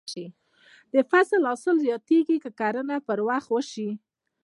[0.93, 3.89] د فصل حاصل زیاتېږي که کرنه پر وخت وشي.